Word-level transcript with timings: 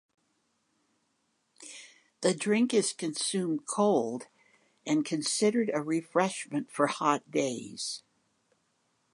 The 2.21 2.33
drink 2.33 2.73
is 2.73 2.91
consumed 2.91 3.67
cold 3.67 4.29
and 4.83 5.05
considered 5.05 5.69
a 5.75 5.83
refreshment 5.83 6.71
for 6.71 6.87
hot 6.87 7.29
days. 7.29 8.01